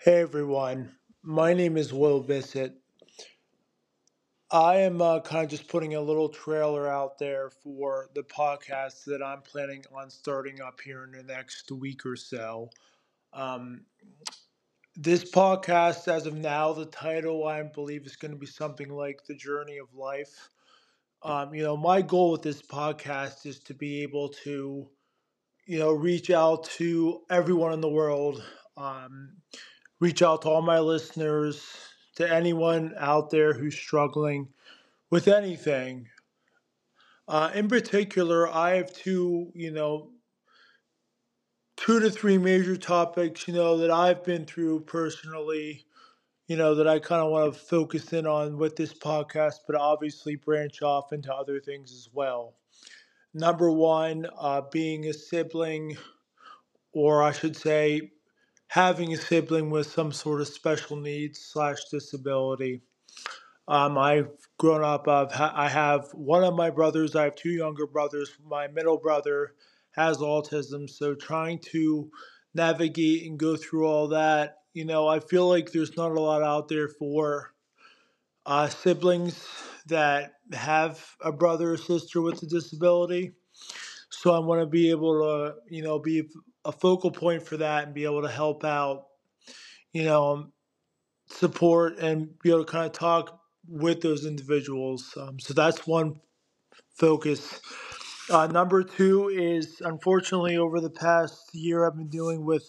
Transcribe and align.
Hey 0.00 0.20
everyone, 0.20 0.94
my 1.24 1.54
name 1.54 1.76
is 1.76 1.92
Will 1.92 2.20
Bissett. 2.22 2.72
I 4.48 4.76
am 4.76 5.02
uh, 5.02 5.18
kind 5.20 5.42
of 5.42 5.50
just 5.50 5.66
putting 5.66 5.96
a 5.96 6.00
little 6.00 6.28
trailer 6.28 6.88
out 6.88 7.18
there 7.18 7.50
for 7.50 8.06
the 8.14 8.22
podcast 8.22 9.04
that 9.06 9.22
I'm 9.24 9.42
planning 9.42 9.82
on 9.92 10.08
starting 10.08 10.60
up 10.60 10.80
here 10.80 11.02
in 11.02 11.10
the 11.10 11.24
next 11.24 11.72
week 11.72 12.06
or 12.06 12.14
so. 12.14 12.70
Um, 13.32 13.86
this 14.96 15.28
podcast, 15.28 16.06
as 16.06 16.26
of 16.26 16.34
now, 16.34 16.72
the 16.72 16.86
title 16.86 17.46
I 17.46 17.62
believe 17.64 18.06
is 18.06 18.14
going 18.16 18.32
to 18.32 18.38
be 18.38 18.46
something 18.46 18.90
like 18.90 19.24
The 19.26 19.34
Journey 19.34 19.78
of 19.78 19.92
Life. 19.94 20.48
Um, 21.22 21.54
you 21.54 21.64
know, 21.64 21.76
my 21.76 22.02
goal 22.02 22.30
with 22.32 22.42
this 22.42 22.62
podcast 22.62 23.46
is 23.46 23.58
to 23.60 23.74
be 23.74 24.02
able 24.02 24.28
to, 24.44 24.88
you 25.66 25.78
know, 25.78 25.92
reach 25.92 26.30
out 26.30 26.64
to 26.78 27.22
everyone 27.30 27.72
in 27.72 27.80
the 27.80 27.88
world. 27.88 28.42
Um, 28.76 29.32
reach 30.00 30.22
out 30.22 30.42
to 30.42 30.48
all 30.48 30.62
my 30.62 30.78
listeners, 30.78 31.64
to 32.16 32.32
anyone 32.32 32.94
out 32.98 33.30
there 33.30 33.52
who's 33.52 33.76
struggling 33.76 34.48
with 35.10 35.28
anything. 35.28 36.08
Uh, 37.26 37.50
in 37.54 37.68
particular, 37.68 38.48
I 38.48 38.76
have 38.76 38.92
two, 38.92 39.52
you 39.54 39.70
know, 39.70 40.10
two 41.76 42.00
to 42.00 42.10
three 42.10 42.38
major 42.38 42.76
topics, 42.76 43.46
you 43.46 43.54
know, 43.54 43.78
that 43.78 43.90
I've 43.90 44.24
been 44.24 44.46
through 44.46 44.80
personally, 44.80 45.84
you 46.48 46.56
know, 46.56 46.74
that 46.74 46.88
I 46.88 46.98
kind 46.98 47.22
of 47.22 47.30
want 47.30 47.52
to 47.52 47.58
focus 47.58 48.12
in 48.12 48.26
on 48.26 48.56
with 48.58 48.76
this 48.76 48.92
podcast, 48.92 49.58
but 49.66 49.76
obviously 49.76 50.36
branch 50.36 50.82
off 50.82 51.12
into 51.12 51.32
other 51.32 51.60
things 51.60 51.92
as 51.92 52.08
well. 52.12 52.54
Number 53.34 53.70
one, 53.70 54.26
uh, 54.38 54.62
being 54.72 55.06
a 55.06 55.12
sibling, 55.12 55.96
or 56.92 57.22
I 57.22 57.32
should 57.32 57.56
say, 57.56 58.10
having 58.68 59.12
a 59.12 59.16
sibling 59.16 59.70
with 59.70 59.90
some 59.90 60.12
sort 60.12 60.40
of 60.40 60.48
special 60.48 60.96
needs 60.96 61.40
slash 61.40 61.78
disability. 61.90 62.82
Um, 63.66 63.98
I've 63.98 64.30
grown 64.58 64.82
up. 64.82 65.08
I've 65.08 65.32
ha- 65.32 65.52
I 65.54 65.68
have 65.68 66.08
one 66.12 66.44
of 66.44 66.54
my 66.54 66.70
brothers. 66.70 67.14
I 67.16 67.24
have 67.24 67.34
two 67.34 67.50
younger 67.50 67.86
brothers. 67.86 68.30
My 68.44 68.66
middle 68.68 68.96
brother 68.98 69.54
has 69.92 70.18
autism, 70.18 70.88
so 70.88 71.14
trying 71.14 71.58
to 71.58 72.10
navigate 72.54 73.26
and 73.28 73.38
go 73.38 73.56
through 73.56 73.86
all 73.86 74.08
that, 74.08 74.58
you 74.72 74.84
know, 74.84 75.08
I 75.08 75.20
feel 75.20 75.48
like 75.48 75.72
there's 75.72 75.96
not 75.96 76.12
a 76.12 76.20
lot 76.20 76.42
out 76.42 76.68
there 76.68 76.88
for 76.88 77.52
uh, 78.46 78.68
siblings 78.68 79.44
that 79.86 80.34
have 80.52 81.04
a 81.22 81.32
brother 81.32 81.72
or 81.72 81.76
sister 81.76 82.20
with 82.22 82.42
a 82.42 82.46
disability. 82.46 83.32
So 84.10 84.32
I 84.32 84.38
want 84.38 84.60
to 84.62 84.66
be 84.66 84.90
able 84.90 85.20
to, 85.20 85.54
you 85.74 85.82
know, 85.82 85.98
be 85.98 86.28
a 86.68 86.72
focal 86.72 87.10
point 87.10 87.42
for 87.42 87.56
that 87.56 87.84
and 87.86 87.94
be 87.94 88.04
able 88.04 88.22
to 88.22 88.28
help 88.28 88.62
out, 88.62 89.06
you 89.94 90.04
know, 90.04 90.48
support 91.28 91.98
and 91.98 92.38
be 92.40 92.50
able 92.50 92.64
to 92.64 92.70
kind 92.70 92.86
of 92.86 92.92
talk 92.92 93.40
with 93.66 94.02
those 94.02 94.26
individuals. 94.26 95.16
Um, 95.18 95.40
so 95.40 95.54
that's 95.54 95.86
one 95.86 96.20
focus. 96.94 97.60
Uh, 98.30 98.46
number 98.48 98.82
two 98.82 99.28
is 99.30 99.80
unfortunately 99.80 100.58
over 100.58 100.80
the 100.80 100.90
past 100.90 101.54
year 101.54 101.86
I've 101.86 101.96
been 101.96 102.08
dealing 102.10 102.44
with 102.44 102.64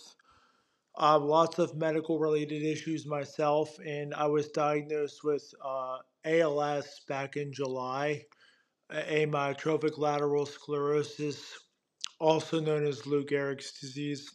uh, 0.98 1.20
lots 1.20 1.60
of 1.60 1.76
medical 1.76 2.20
related 2.20 2.64
issues 2.64 3.06
myself, 3.06 3.80
and 3.86 4.14
I 4.14 4.28
was 4.28 4.50
diagnosed 4.50 5.24
with 5.24 5.44
uh, 5.64 5.98
ALS 6.26 7.02
back 7.08 7.38
in 7.38 7.54
July, 7.54 8.26
amyotrophic 8.92 9.98
lateral 9.98 10.46
sclerosis, 10.46 11.40
also 12.20 12.60
known 12.60 12.86
as 12.86 13.06
Lou 13.06 13.26
Gehrig's 13.26 13.72
disease. 13.80 14.30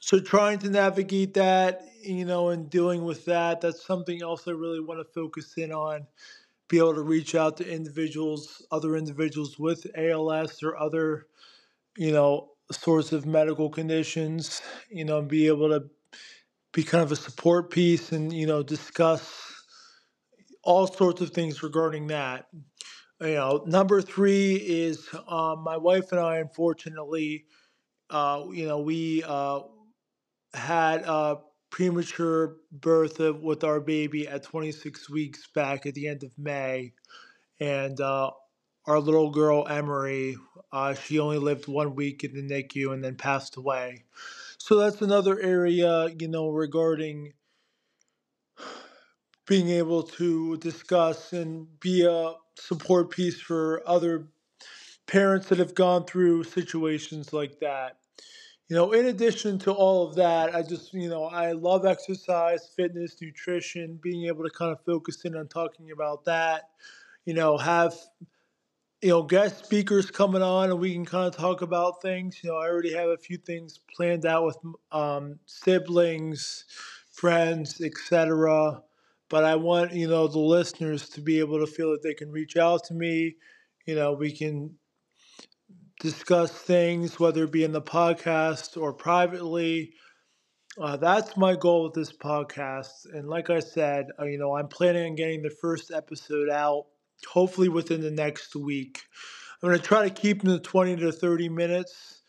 So 0.00 0.20
trying 0.20 0.60
to 0.60 0.70
navigate 0.70 1.34
that, 1.34 1.82
you 2.00 2.24
know, 2.24 2.50
and 2.50 2.70
dealing 2.70 3.04
with 3.04 3.24
that, 3.24 3.60
that's 3.60 3.84
something 3.84 4.22
else 4.22 4.46
I 4.46 4.52
really 4.52 4.80
want 4.80 5.00
to 5.00 5.12
focus 5.12 5.54
in 5.56 5.72
on. 5.72 6.06
Be 6.68 6.78
able 6.78 6.94
to 6.94 7.02
reach 7.02 7.34
out 7.34 7.56
to 7.58 7.68
individuals, 7.68 8.64
other 8.70 8.96
individuals 8.96 9.58
with 9.58 9.86
ALS 9.96 10.62
or 10.62 10.76
other, 10.76 11.26
you 11.96 12.12
know, 12.12 12.50
sorts 12.70 13.12
of 13.12 13.26
medical 13.26 13.70
conditions, 13.70 14.62
you 14.90 15.04
know, 15.04 15.18
and 15.18 15.28
be 15.28 15.46
able 15.46 15.68
to 15.70 15.88
be 16.72 16.82
kind 16.82 17.02
of 17.02 17.12
a 17.12 17.16
support 17.16 17.70
piece 17.70 18.12
and, 18.12 18.32
you 18.32 18.46
know, 18.46 18.62
discuss 18.62 19.32
all 20.62 20.86
sorts 20.86 21.20
of 21.20 21.30
things 21.30 21.62
regarding 21.62 22.08
that. 22.08 22.46
You 23.20 23.34
know, 23.34 23.62
number 23.66 24.02
three 24.02 24.56
is 24.56 25.08
um, 25.26 25.60
my 25.60 25.76
wife 25.78 26.12
and 26.12 26.20
I, 26.20 26.36
unfortunately, 26.38 27.46
uh, 28.10 28.44
you 28.52 28.66
know, 28.66 28.80
we 28.80 29.22
uh, 29.26 29.60
had 30.54 31.02
a 31.04 31.38
premature 31.70 32.56
birth 32.72 33.20
of, 33.20 33.42
with 33.42 33.64
our 33.64 33.80
baby 33.80 34.28
at 34.28 34.44
26 34.44 35.10
weeks 35.10 35.48
back 35.54 35.86
at 35.86 35.94
the 35.94 36.08
end 36.08 36.24
of 36.24 36.32
May. 36.38 36.92
And 37.60 38.00
uh, 38.00 38.30
our 38.86 39.00
little 39.00 39.30
girl, 39.30 39.66
Emery, 39.68 40.36
uh, 40.72 40.94
she 40.94 41.18
only 41.18 41.38
lived 41.38 41.68
one 41.68 41.94
week 41.94 42.24
in 42.24 42.34
the 42.34 42.42
NICU 42.42 42.92
and 42.94 43.04
then 43.04 43.16
passed 43.16 43.56
away. 43.56 44.04
So 44.58 44.76
that's 44.76 45.02
another 45.02 45.40
area, 45.40 46.08
you 46.18 46.28
know, 46.28 46.50
regarding 46.50 47.32
being 49.46 49.68
able 49.68 50.02
to 50.02 50.56
discuss 50.58 51.32
and 51.32 51.68
be 51.80 52.04
a 52.04 52.34
support 52.56 53.10
piece 53.10 53.40
for 53.40 53.82
other 53.86 54.28
parents 55.06 55.48
that 55.48 55.58
have 55.58 55.74
gone 55.74 56.04
through 56.04 56.44
situations 56.44 57.32
like 57.32 57.60
that. 57.60 57.96
You 58.68 58.74
know, 58.74 58.92
in 58.92 59.06
addition 59.06 59.60
to 59.60 59.72
all 59.72 60.08
of 60.08 60.16
that, 60.16 60.54
I 60.54 60.62
just, 60.62 60.92
you 60.92 61.08
know, 61.08 61.24
I 61.26 61.52
love 61.52 61.86
exercise, 61.86 62.68
fitness, 62.76 63.16
nutrition, 63.22 64.00
being 64.02 64.26
able 64.26 64.42
to 64.42 64.50
kind 64.50 64.72
of 64.72 64.80
focus 64.84 65.24
in 65.24 65.36
on 65.36 65.46
talking 65.46 65.92
about 65.92 66.24
that. 66.24 66.70
You 67.24 67.34
know, 67.34 67.56
have, 67.58 67.94
you 69.02 69.10
know, 69.10 69.22
guest 69.22 69.64
speakers 69.64 70.10
coming 70.10 70.42
on 70.42 70.70
and 70.70 70.80
we 70.80 70.92
can 70.92 71.04
kind 71.04 71.26
of 71.26 71.36
talk 71.36 71.62
about 71.62 72.02
things. 72.02 72.42
You 72.42 72.50
know, 72.50 72.56
I 72.56 72.66
already 72.68 72.92
have 72.94 73.08
a 73.10 73.16
few 73.16 73.36
things 73.36 73.78
planned 73.94 74.26
out 74.26 74.44
with 74.44 74.58
um, 74.90 75.38
siblings, 75.46 76.64
friends, 77.12 77.80
etc. 77.80 78.82
But 79.28 79.44
I 79.44 79.56
want, 79.56 79.92
you 79.92 80.08
know, 80.08 80.28
the 80.28 80.38
listeners 80.38 81.08
to 81.10 81.20
be 81.20 81.40
able 81.40 81.58
to 81.60 81.66
feel 81.66 81.90
that 81.92 82.02
they 82.02 82.14
can 82.14 82.30
reach 82.30 82.56
out 82.56 82.84
to 82.84 82.94
me. 82.94 83.36
You 83.86 83.96
know, 83.96 84.12
we 84.12 84.30
can 84.30 84.76
discuss 86.00 86.52
things, 86.52 87.18
whether 87.18 87.44
it 87.44 87.52
be 87.52 87.64
in 87.64 87.72
the 87.72 87.82
podcast 87.82 88.80
or 88.80 88.92
privately. 88.92 89.92
Uh, 90.78 90.96
that's 90.96 91.36
my 91.36 91.56
goal 91.56 91.84
with 91.84 91.94
this 91.94 92.12
podcast. 92.12 93.06
And 93.12 93.28
like 93.28 93.48
I 93.48 93.60
said, 93.60 94.08
uh, 94.20 94.26
you 94.26 94.38
know, 94.38 94.56
I'm 94.56 94.68
planning 94.68 95.10
on 95.10 95.16
getting 95.16 95.42
the 95.42 95.50
first 95.50 95.90
episode 95.90 96.50
out 96.50 96.84
hopefully 97.26 97.68
within 97.68 98.02
the 98.02 98.10
next 98.10 98.54
week. 98.54 99.00
I'm 99.62 99.70
going 99.70 99.80
to 99.80 99.84
try 99.86 100.06
to 100.06 100.14
keep 100.14 100.42
them 100.42 100.52
to 100.52 100.60
20 100.60 100.96
to 100.96 101.12
30 101.12 101.48
minutes, 101.48 102.22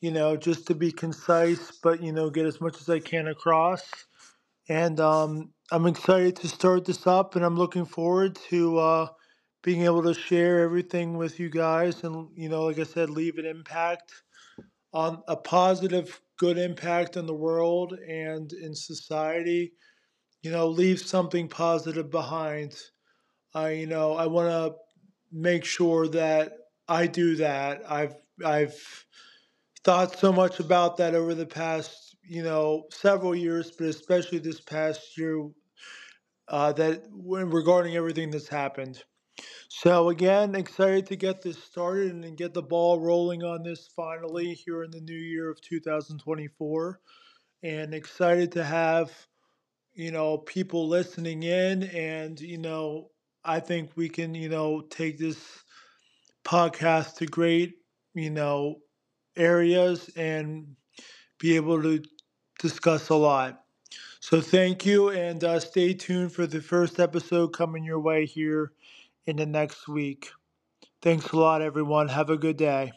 you 0.00 0.12
know, 0.12 0.36
just 0.36 0.68
to 0.68 0.74
be 0.76 0.92
concise, 0.92 1.72
but, 1.82 2.00
you 2.00 2.12
know, 2.12 2.30
get 2.30 2.46
as 2.46 2.60
much 2.60 2.80
as 2.80 2.88
I 2.88 3.00
can 3.00 3.26
across. 3.26 3.82
And 4.68 5.00
um, 5.00 5.52
I'm 5.70 5.86
excited 5.86 6.36
to 6.36 6.48
start 6.48 6.84
this 6.84 7.06
up, 7.06 7.36
and 7.36 7.44
I'm 7.44 7.56
looking 7.56 7.84
forward 7.86 8.36
to 8.50 8.78
uh, 8.78 9.08
being 9.62 9.82
able 9.82 10.02
to 10.04 10.14
share 10.14 10.60
everything 10.60 11.16
with 11.16 11.40
you 11.40 11.50
guys 11.50 12.04
and, 12.04 12.28
you 12.36 12.48
know, 12.48 12.64
like 12.64 12.78
I 12.78 12.84
said, 12.84 13.10
leave 13.10 13.38
an 13.38 13.46
impact 13.46 14.12
on 14.92 15.22
a 15.28 15.36
positive, 15.36 16.20
good 16.38 16.58
impact 16.58 17.16
on 17.16 17.26
the 17.26 17.34
world 17.34 17.94
and 18.08 18.52
in 18.52 18.74
society. 18.74 19.72
You 20.42 20.52
know, 20.52 20.68
leave 20.68 21.00
something 21.00 21.48
positive 21.48 22.10
behind. 22.10 22.74
I, 23.54 23.70
you 23.70 23.86
know, 23.86 24.14
I 24.14 24.26
want 24.26 24.50
to 24.50 24.76
make 25.32 25.64
sure 25.64 26.08
that 26.08 26.52
I 26.88 27.06
do 27.06 27.36
that. 27.36 27.82
I've, 27.90 28.16
I've 28.44 29.06
thought 29.84 30.18
so 30.18 30.32
much 30.32 30.60
about 30.60 30.96
that 30.98 31.14
over 31.14 31.34
the 31.34 31.46
past, 31.46 32.07
you 32.28 32.42
know, 32.44 32.84
several 32.90 33.34
years, 33.34 33.70
but 33.72 33.88
especially 33.88 34.38
this 34.38 34.60
past 34.60 35.18
year, 35.18 35.48
uh, 36.48 36.72
that 36.72 37.02
when 37.12 37.50
regarding 37.50 37.96
everything 37.96 38.30
that's 38.30 38.48
happened. 38.48 39.02
So 39.68 40.10
again, 40.10 40.54
excited 40.54 41.06
to 41.06 41.16
get 41.16 41.42
this 41.42 41.62
started 41.62 42.12
and 42.12 42.36
get 42.38 42.54
the 42.54 42.62
ball 42.62 43.00
rolling 43.00 43.44
on 43.44 43.62
this 43.64 43.88
finally 43.96 44.54
here 44.54 44.84
in 44.84 44.90
the 44.92 45.00
new 45.00 45.16
year 45.18 45.50
of 45.50 45.60
2024, 45.60 47.00
and 47.62 47.94
excited 47.94 48.52
to 48.52 48.64
have 48.64 49.12
you 49.94 50.12
know 50.12 50.38
people 50.38 50.88
listening 50.88 51.44
in, 51.44 51.84
and 51.84 52.40
you 52.40 52.58
know 52.58 53.10
I 53.44 53.60
think 53.60 53.92
we 53.96 54.08
can 54.08 54.34
you 54.34 54.48
know 54.48 54.82
take 54.90 55.18
this 55.18 55.38
podcast 56.44 57.16
to 57.16 57.26
great 57.26 57.74
you 58.14 58.30
know 58.30 58.76
areas 59.36 60.10
and 60.16 60.76
be 61.40 61.56
able 61.56 61.82
to 61.82 62.02
discuss 62.58 63.08
a 63.08 63.14
lot. 63.14 63.64
So 64.20 64.40
thank 64.40 64.84
you, 64.86 65.10
and 65.10 65.42
uh, 65.44 65.60
stay 65.60 65.94
tuned 65.94 66.32
for 66.32 66.46
the 66.46 66.60
first 66.60 67.00
episode 67.00 67.48
coming 67.48 67.84
your 67.84 68.00
way 68.00 68.26
here 68.26 68.72
in 69.26 69.36
the 69.36 69.46
next 69.46 69.88
week. 69.88 70.30
Thanks 71.02 71.30
a 71.32 71.36
lot, 71.36 71.62
everyone. 71.62 72.08
Have 72.08 72.30
a 72.30 72.36
good 72.38 72.56
day. 72.56 72.92